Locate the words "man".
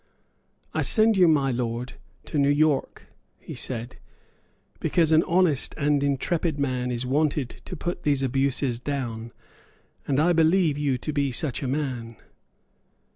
6.57-6.89, 11.67-12.15